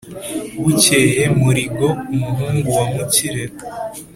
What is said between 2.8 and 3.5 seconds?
mukire